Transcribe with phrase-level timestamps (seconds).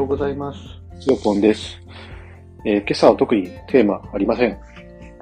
[0.00, 1.10] ようございます。
[1.10, 1.78] よぽんです、
[2.64, 4.58] えー今朝は特にテーマありません。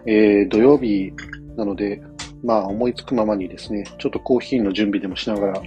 [0.07, 1.13] えー土曜日
[1.57, 2.01] なので、
[2.45, 5.63] まあ思いつくままにですね、ちょっとコーヒーの準備でもしながら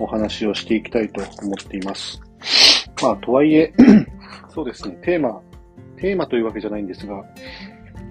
[0.00, 2.20] お話をしていきたいと思っています。
[3.00, 3.72] まあとはいえ、
[4.52, 5.40] そうですね、テーマ、
[5.96, 7.24] テーマというわけじゃないんですが、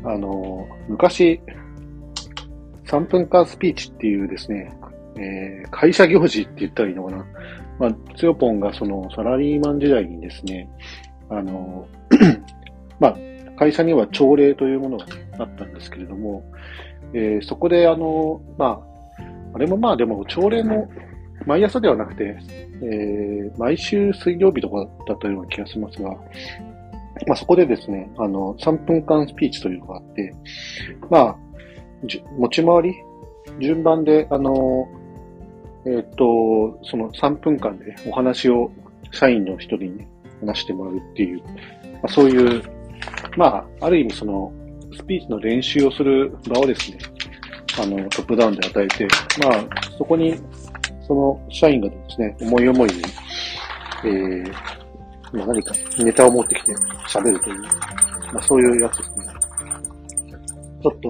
[0.06, 1.42] あの、昔、
[2.86, 4.72] 3分間スピーチっていうですね、
[5.18, 7.26] えー会社行事って言ったらいいのかな。
[7.80, 10.70] まあ、つよぽんがそのサラリーマン時代にですね、
[11.30, 11.88] あの、
[13.00, 13.18] まあ、
[13.58, 15.06] 会社には朝礼というものが
[15.40, 16.44] あったんですけれども、
[17.14, 18.82] えーそこであの、ま
[19.20, 20.90] あ、あれもまあでも朝礼も
[21.46, 22.38] 毎朝ではなくて、
[22.84, 26.10] えー毎週水曜日とかだったような気がしますが、
[27.28, 30.34] まあそこでですね、あの、3分間スピーチというのがあって、
[31.10, 31.36] まあ、
[32.38, 32.96] 持ち回り
[33.60, 34.88] 順番で、あの、
[35.86, 38.72] えっ、と、その3分間でお話を
[39.12, 40.08] 社員の一人に
[40.42, 42.64] 話してもらうっていう、まあ、そういう、
[43.38, 44.52] まあ、ある意味その、
[44.96, 46.98] スピーチの練習をする場をですね、
[47.82, 49.08] あの、トップダウンで与えて、
[49.44, 49.66] まあ、
[49.98, 50.36] そこに、
[51.08, 53.02] その社員がですね、思い思いに、
[54.04, 54.54] えー、
[55.34, 56.74] まあ、何かネタを持ってきて
[57.08, 57.62] 喋るという、
[58.34, 59.26] まあ、そういうやつですね。
[60.84, 61.10] ちょっと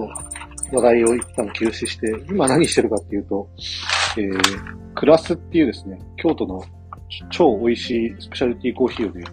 [0.76, 3.48] 話題を一旦休止して、今何してるかっていうと、
[4.18, 6.62] えー、クラスっていうですね、京都の
[7.30, 9.24] 超美味しいスペシャルティコーヒーをね、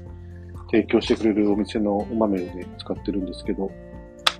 [0.71, 3.71] 提供してくれるお店のお豆をね、使ってるんですけど、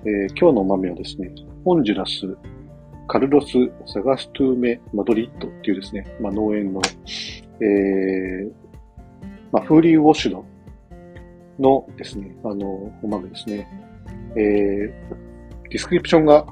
[0.04, 1.30] えー今日のお豆はですね、
[1.64, 2.36] ホンジュラス、
[3.06, 3.48] カルロス・
[3.86, 6.80] サガストゥーメ・マドリッドっていうですね、まあ、農園の、
[7.60, 8.52] えー、
[9.52, 10.44] まあ、フーリーウォッシュド
[11.58, 12.66] のですね、あの、
[13.02, 13.68] お豆ですね。
[14.36, 16.46] えー、ディスクリプションが、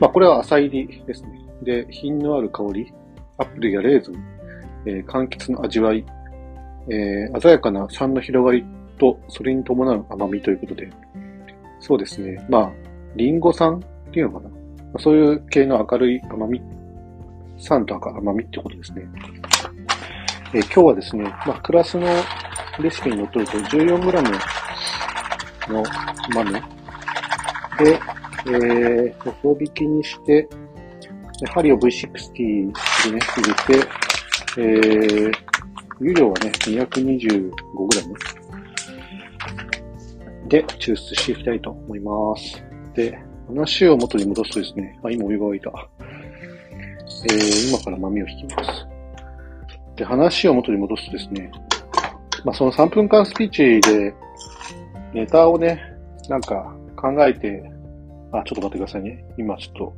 [0.00, 1.40] まあ、これは浅煎りですね。
[1.62, 2.92] で、品のある香り、
[3.42, 4.24] アップルやレーズン、
[4.86, 6.04] えー柑橘の味わい、
[6.88, 8.64] えー鮮やかな酸の広がり
[8.98, 10.90] と、それに伴う甘みということで、
[11.80, 12.44] そうですね。
[12.48, 12.72] まあ、
[13.16, 15.00] リンゴ酸っていうのかな。
[15.00, 16.62] そういう系の明るい甘み、
[17.58, 19.02] 酸と甘みってことですね。
[20.54, 22.06] えー今日はですね、まあ、クラスの
[22.80, 24.22] レシピにのっとると 14g
[25.72, 25.82] の
[26.34, 28.00] 豆で、
[28.46, 30.48] えー、細引きにして、
[31.46, 32.72] 針を V60 でね、
[33.04, 33.88] 入れて、
[34.58, 35.32] えー、
[36.00, 38.42] 湯量はね、225g
[40.48, 42.62] で抽出していきたいと思います。
[42.94, 45.72] で、話を元に戻すとですね、あ、今お湯が沸いた。
[47.24, 48.86] えー、今から豆を引きます。
[49.96, 51.50] で、話を元に戻すとですね、
[52.44, 54.14] まあ、その3分間スピーチで、
[55.12, 55.80] ネタをね、
[56.28, 57.62] なんか考えて、
[58.32, 59.24] あ、ちょっと待ってくださいね。
[59.36, 59.94] 今ちょっと、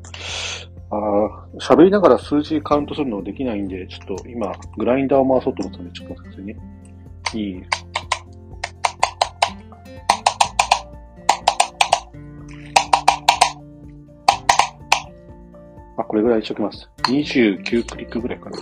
[0.96, 6.56] あ喋りながら数字カウントするのできないんで、ちょっと今、グラインダーを回そうと思ったんで、ちょっと待ってくださいね。
[7.34, 7.62] いい。
[15.96, 16.88] あ、これぐらいにしときます。
[17.08, 18.58] 29クリックぐらいかな。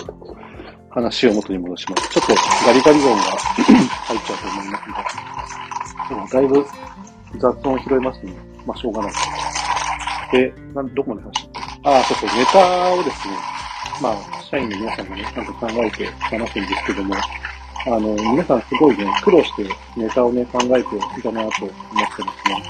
[0.88, 2.08] 話を元に戻します。
[2.10, 2.34] ちょっと
[2.66, 4.88] ガリガリ音が入っちゃうと思います
[6.08, 6.14] ので。
[6.14, 6.66] でもだいぶ
[7.38, 8.34] 雑音を拾いますね。
[8.66, 9.12] まあ、しょうがない。
[10.32, 11.51] で、なんどこまで話した
[11.84, 13.34] ああ、そうそう、ネタをですね、
[14.00, 17.14] まあ、社員の皆さんがね、ちゃんと考えて話すんですけども、
[17.86, 19.64] あの、皆さんすごいね、苦労して
[19.96, 21.70] ネタをね、考えていたなと思ってで
[22.12, 22.62] すね。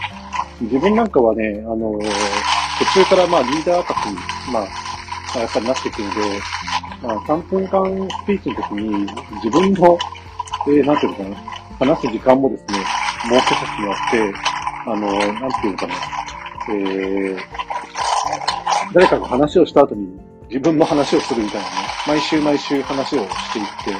[0.62, 1.98] 自分なんかはね、あの、
[2.78, 4.16] 途中からまあリーダー格に、
[4.50, 6.20] まあ、やっぱりなっていくので、
[7.02, 9.06] まあ、3分間スピーチの時に
[9.44, 9.98] 自分の、
[10.68, 11.42] えー、なんていうのか
[11.86, 12.78] な、話す時間もですね、
[13.28, 14.34] もう一つにあって、
[14.86, 15.94] あの、なんていうのかな、
[16.70, 17.61] えー、
[18.92, 21.74] 誰かが話をした後に自分も話をするみたいなね、
[22.06, 23.92] 毎週毎週話をしていって、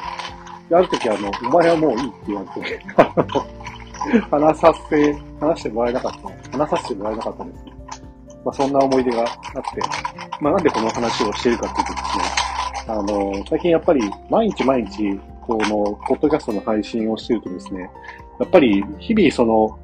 [0.69, 2.81] である時あの、お前はもういいって言われて、
[4.31, 6.13] 話させ、話してもらえなかっ
[6.51, 6.59] た。
[6.59, 7.65] 話させてもらえなかったです。
[8.45, 9.31] まあそんな思い出があって、
[10.41, 12.25] まあなんでこの話をしているかっていうとですね、
[12.89, 17.91] あの、最近やっぱり毎日毎日、この、ポッドキャストの配信をしているとですね、
[18.41, 19.79] やっぱり日々その、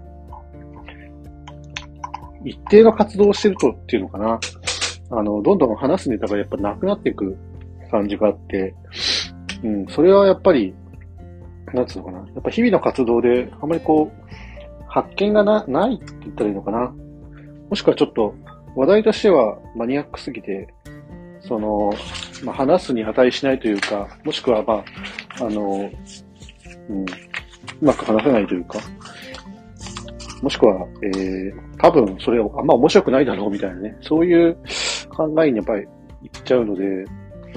[2.45, 4.41] 一定の活動をしてるとっていうのかな。
[5.11, 7.37] あの、どんどん話すネタがやっぱなくなっていく
[7.91, 8.75] 感じがあって、
[9.63, 10.75] うん、それはやっぱり、
[11.73, 12.19] なんつうのかな。
[12.19, 14.29] やっぱ日々の活動で、あんまりこう、
[14.87, 16.95] 発見がな、ないって言ったらいいのかな。
[17.69, 18.35] もしくはちょっと、
[18.75, 20.73] 話題としてはマニアックすぎて、
[21.41, 21.93] その、
[22.45, 24.85] まあ、話すに値しないというか、もしくはま
[25.41, 25.91] あ、あの、
[26.89, 27.07] うん、う
[27.81, 28.79] まく話せないというか、
[30.43, 34.57] もしくは、えー、多分それをあんま面白くないだろうみたいなね、そういう
[35.19, 35.82] 考えにやっぱり
[36.23, 37.05] いっちゃうので、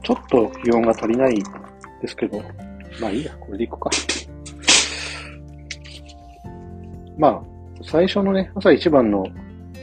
[0.03, 1.43] ちょっと気温が足りない
[2.01, 2.43] ですけど、
[3.01, 3.91] まあいいや、これでいくか。
[7.17, 7.41] まあ、
[7.83, 9.25] 最初のね、朝一番の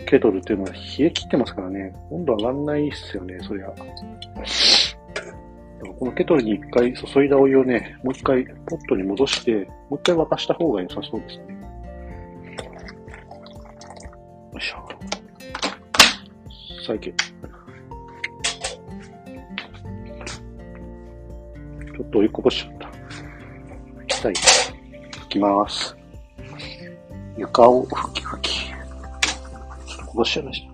[0.06, 3.74] ケトルっていうのは冷え切ってますからね、温度上がんないっすよね、そりゃ。
[5.82, 11.62] このケトルに一回注いだお湯をね、もう一回ポットに戻して、もう一回沸かした方が良さそうですね。
[14.54, 14.78] よいしょ。
[16.86, 17.14] 再起。
[21.94, 22.88] ちょっとお湯こぼしちゃった。
[22.88, 24.34] 拭きたい。
[24.34, 25.96] 拭きます。
[27.38, 28.50] 床を拭き拭き。
[28.68, 30.71] ちょっとこぼしちゃいました。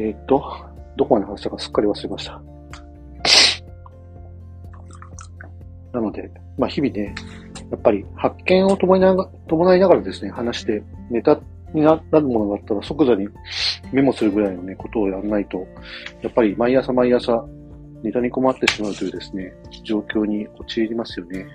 [0.00, 0.42] えっ、ー、と、
[0.96, 2.42] どこまで話したかすっかり忘れました。
[5.92, 7.14] なので、まあ日々ね、
[7.70, 11.38] やっぱり発見を伴いなが伴いながらですね、話して、ネタ
[11.74, 13.28] になるものがあったら即座に
[13.92, 15.66] メモするぐらいのね、ことをやらないと、
[16.22, 17.44] やっぱり毎朝毎朝
[18.02, 19.52] ネタに困ってしまうというですね、
[19.84, 21.46] 状況に陥りますよね。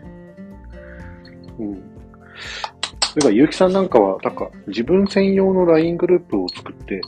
[1.57, 1.73] うん。
[1.73, 1.79] 例
[3.21, 7.01] えば、ゆうきさんなんかは、なんか、自分専用の LINE グループを作って、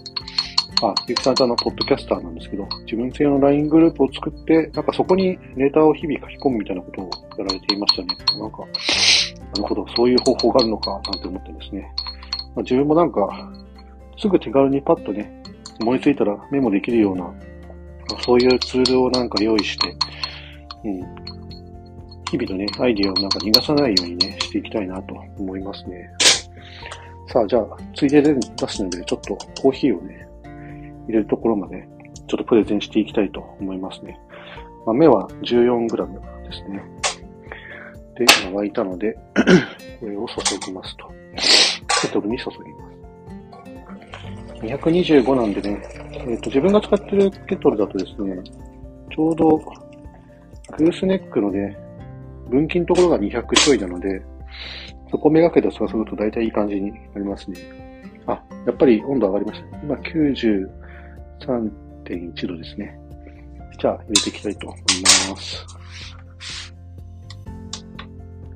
[0.84, 8.08] あ、ゆきさんってあの、ポッドキャスターなんですけど、自分専用の LINE グループを作って、なんかそこにネタを日々書き込むみたいなことをやられていましたね。
[8.40, 8.66] なんか、な
[9.58, 11.92] るほど、そういう方法があるのか、なんて思ってですね。
[12.56, 13.52] まあ、自分もなんか、
[14.20, 15.42] すぐ手軽にパッとね、
[15.82, 17.34] 思いついたらメモできるような、
[18.24, 19.96] そういうツールをなんか用意して、
[20.84, 21.02] うん、
[22.30, 26.08] 日々のね、アイディアをなんか逃がさないようにね、していきたいなと思いますね。
[27.34, 27.66] さあ、じゃあ、
[27.96, 30.27] ついでで出すので、ちょっとコーヒーをね、
[31.08, 31.88] 入れるところまで、
[32.28, 34.20] ちょっとプレゼンしていきたいと思いますね。
[34.86, 36.84] 豆は 14g ですね。
[38.16, 39.14] で、今沸いたので
[40.00, 41.08] これを注ぎますと。
[42.02, 42.98] ケトルに注ぎます。
[44.62, 45.82] 225なんでね、
[46.14, 48.42] えっ、ー、と、自分が使ってるケトルだとですね、
[49.14, 49.58] ちょうど、
[50.78, 51.78] グースネックのね、
[52.50, 54.22] 分岐のところが200ちょいなので、
[55.12, 57.58] そこめがけて注ぐと大体いい感じになりますね。
[58.26, 59.78] あ、やっぱり温度上がりました。
[59.80, 60.68] 今90、
[61.40, 62.98] 3.1度ですね。
[63.80, 64.82] じゃあ入れていきたいと思い
[65.30, 65.66] ます。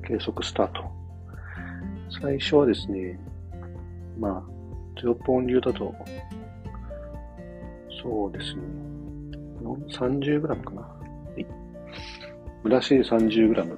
[0.06, 0.84] 計測スタート。
[2.20, 3.18] 最初はですね、
[4.18, 4.42] まあ、
[5.00, 5.94] 0本流だと、
[8.02, 8.62] そうですね、
[9.90, 10.82] 30g かな。
[10.82, 10.96] は
[11.36, 11.46] い。
[12.62, 13.76] ブラシで 30g。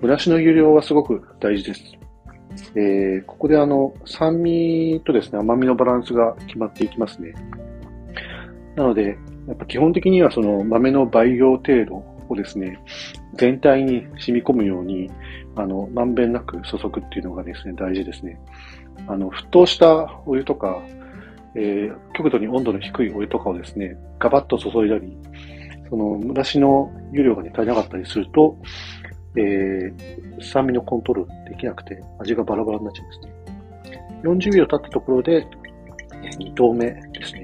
[0.00, 1.80] ブラシの有料はすごく大事です。
[2.74, 7.34] えー、ここであの、酸味とですね、甘みのバランスが決まっていきますね。
[8.76, 12.78] なので、やっぱ基本的にはその豆の培養程度をですね、
[13.34, 15.10] 全体に染み込むように、
[15.56, 18.40] あの、まんべんなく注ぐっていうのがですね、大事ですね。
[19.06, 20.82] あの、沸騰したお湯とか、
[21.54, 25.16] えー、極度に温度の低いお湯とかをですね、ガバッと注いだり、
[25.90, 28.56] その、蒸らしの湯量がね、足りなかったりすると、
[29.36, 34.12] えー、酸味のコントロールできなくて、味がバラバラになっちゃうんですね。
[34.22, 35.46] 40秒経ったところで、
[36.38, 37.41] 2投目ですね。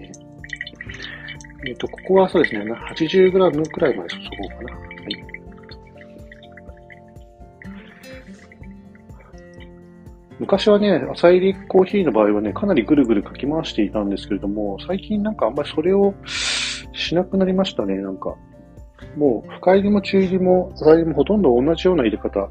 [1.69, 3.31] えっ、ー、と、ここはそうですね、80g
[3.71, 4.79] くらいまで注ごうかな。
[4.79, 5.39] はい。
[10.39, 16.15] 昔はね、朝入りコーヒーの場合はね、かなりぐるぐるかき回していたんですけれども、最近なんかあんまりそれを
[16.95, 18.35] しなくなりましたね、なんか。
[19.17, 22.49] もう、深入りも中入りも朝入りもほとんど同じような入れ方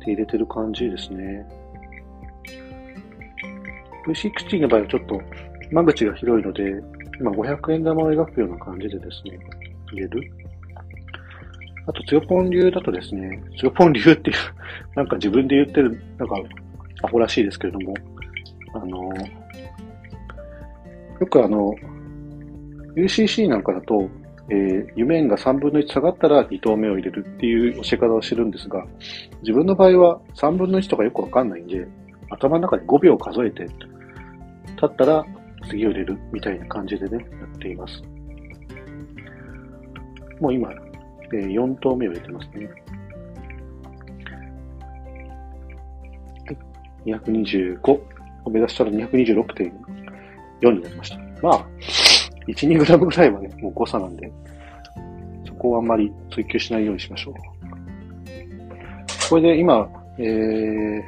[0.00, 1.46] で入れてる感じですね。
[4.06, 5.20] V60 の場合はちょっと
[5.70, 6.82] 間口が広いので、
[7.20, 9.38] 今500円玉を描くような感じでですね、
[9.92, 10.32] 入れる。
[11.86, 14.36] あと、つよぽん流だとですね、つよぽん流っていう、
[14.96, 16.36] なんか自分で言ってる、なんか、
[17.02, 17.94] アホらしいですけれども、
[18.74, 19.12] あの、
[21.20, 21.74] よくあの、
[22.94, 24.08] UCC なんかだと、
[24.48, 28.86] えー、湯面が3分の1下がったら2投目を入れるっていう教え方をしてるんですが、
[29.42, 31.86] 自分の場合は3分の1とかよくわかんないんで、
[32.30, 35.24] 頭の中で5秒数えて、立ったら
[35.68, 38.02] 次を入れるみたいな感じでね、やっています。
[40.40, 40.70] もう今、
[41.32, 42.68] えー、4投目を入れてますね。
[47.06, 47.80] 225
[48.44, 51.16] を目指したら226.4になりました。
[51.42, 51.66] まあ、
[52.48, 54.30] 1、2グラムぐらいはね、もう誤差なんで、
[55.46, 57.34] そこをあんまり追求しないようにしましょう。
[59.28, 61.02] これで今、えー、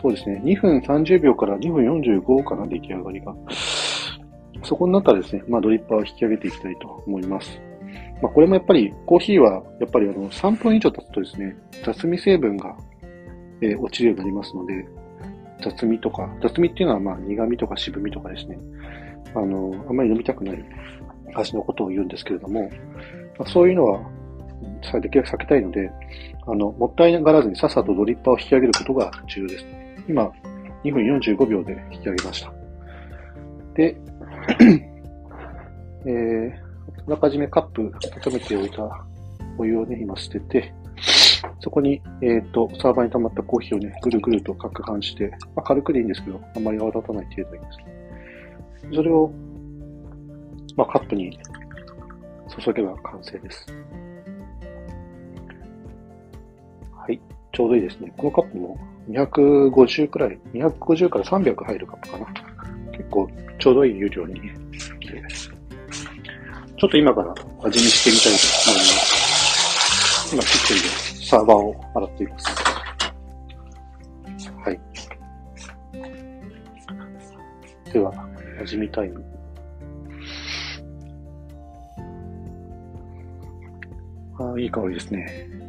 [0.00, 3.34] そうですね、2分30秒から2分45かな、出来上がりが。
[4.62, 7.60] そこになったらですね、まあドリッパーを引き上げていきたいと思います。
[8.22, 12.76] まあこれもやっぱり、コーヒーはやっぱりあの3分以上経つとですね、雑味成分が、
[13.60, 14.84] えー、落ちるようになりますので、
[15.62, 18.58] 雑味とか、雑味っていうのはまあ苦味とか渋みとかですね、
[19.34, 20.64] あの、あんまり飲みたくない
[21.34, 22.70] 味のことを言うんですけれども、
[23.38, 24.00] まあ、そういうのは、
[25.00, 25.90] できるだけ避けたいので、
[26.46, 29.83] あの、もったいがらずにさっさとドリッパーを引き上げることが重要です。
[30.08, 30.30] 今、
[30.84, 32.52] 2分45秒で引き上げました。
[33.74, 33.96] で、
[36.06, 36.52] えー、
[37.06, 37.92] あらかじめカップ
[38.26, 39.04] 温めておいた
[39.58, 40.74] お湯をね、今捨てて、
[41.60, 48.94] そこに、えっ、ー、と、サーバーに溜まったコーヒーをね、ぐるぐるとかく感じて、まあ、軽くでいいんですけど、あんまり泡立たない程度にですね。
[48.94, 49.30] それを、
[50.76, 51.38] まあ、カップに
[52.62, 53.66] 注げば完成です。
[56.94, 57.20] はい。
[57.54, 58.12] ちょうどいいですね。
[58.16, 58.76] このカップも
[59.08, 62.26] 250くらい、250から300入るカップかな。
[62.90, 63.30] 結構
[63.60, 64.40] ちょうどいい湯量に
[64.98, 65.48] 綺麗です。
[66.76, 67.32] ちょっと今から
[67.62, 70.34] 味見してみたいと思います。
[70.34, 72.46] 今キッチンでサーバーを洗っています。
[74.64, 74.80] はい。
[77.92, 78.12] では、
[78.60, 79.24] 味見タイム。
[84.40, 85.63] ああ、いい香りですね。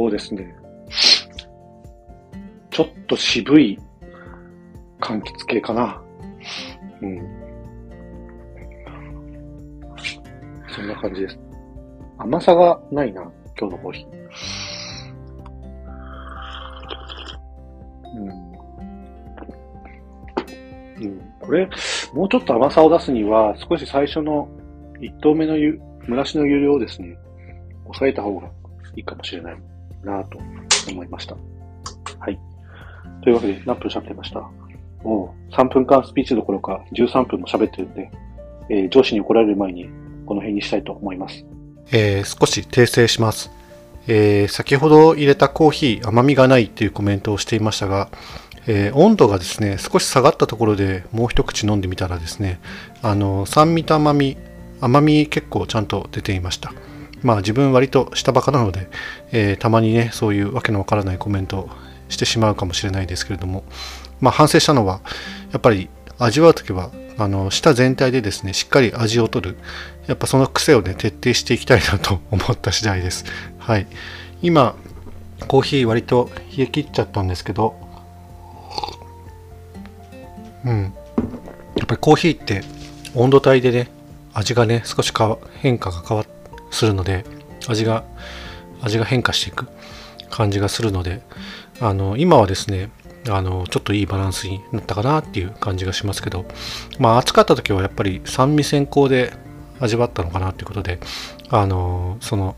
[0.00, 0.56] そうですね。
[2.70, 3.78] ちょっと渋い
[4.98, 6.00] 柑橘系かな。
[7.02, 7.18] うん。
[10.74, 11.38] そんな感じです。
[12.16, 13.30] 甘さがないな、
[13.60, 14.08] 今日のコーヒー。
[18.16, 18.28] うん。
[21.04, 21.20] うん。
[21.40, 21.68] これ、
[22.14, 24.48] もうちょっと甘さを出すには、少し最初の
[24.98, 25.78] 1投目の湯、
[26.08, 27.18] 蒸らしの湯量をですね、
[27.84, 28.46] 抑えた方が
[28.96, 29.69] いいかもしれない
[30.04, 30.38] なと
[30.90, 31.36] 思いました。
[32.18, 32.38] はい。
[33.22, 34.48] というわけで、何分喋ってました
[35.02, 38.10] もう3分間スピーチどころか13分も喋ってるんで、
[38.68, 39.88] えー、上司に怒られる前に
[40.26, 41.44] この辺にしたいと思います。
[41.92, 43.50] えー、少し訂正します。
[44.06, 48.08] えー、先ほど入れたコーヒー甘みがないっていうコメントをしていましたが、
[48.66, 52.60] えー、温度がですね少し下がったところでもう一口飲んでみたらですね
[53.02, 54.36] あの酸味と甘み
[54.80, 56.72] 甘み結構ちゃんと出ていました
[57.22, 58.88] まあ自分割と下バカなので、
[59.32, 61.70] えー、たまにねそういうわけのわからないコメントを
[62.08, 63.64] してしまうかもしれないですけれども
[64.20, 65.00] まあ反省したのは
[65.52, 69.56] やっぱり味わう時はあの舌全体でですねしっかり味を取る
[70.06, 73.24] やっぱその癖をね徹底していきたいなと 思った次第です。
[73.58, 73.86] はい。
[74.42, 74.74] 今
[75.46, 77.74] コーヒー割と冷え切っちゃったんですけど
[80.64, 80.94] うん。
[81.76, 82.62] やっぱりコーヒーって
[83.14, 83.90] 温度帯でね
[84.32, 85.12] 味がね少し
[85.60, 86.39] 変化が変わって
[86.70, 87.24] するので
[87.68, 88.04] 味が
[88.82, 89.66] 味が変化していく
[90.30, 91.22] 感じがするので
[91.80, 92.90] あの今はですね
[93.28, 96.46] あのちょっといいバランスになったかなっていう感じがしますけど
[96.98, 99.32] まあ暑かった時はやっぱり酸味先行で
[99.78, 101.00] 味わったのかなということで
[101.48, 102.56] あのその、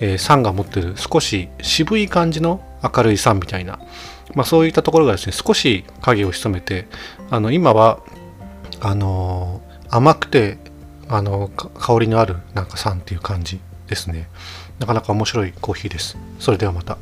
[0.00, 3.80] えー、酸が持ってる少し渋い感じの明るい酸みたいな、
[4.34, 6.86] まあ、そういったところがですね少し影を潜めて
[7.30, 8.00] あの今は
[8.80, 10.58] あの甘くて
[11.08, 14.28] あの香りのあるなんか酸っていう感じですね。
[14.78, 16.16] なかなか面白いコーヒーです。
[16.38, 16.98] それではまた。